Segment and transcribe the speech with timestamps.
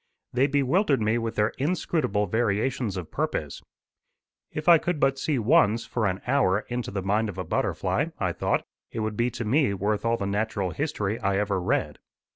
[0.33, 3.61] They bewildered me with their inscrutable variations of purpose.
[4.51, 8.07] "If I could but see once, for an hour, into the mind of a butterfly,"
[8.17, 11.99] I thought, "it would be to me worth all the natural history I ever read.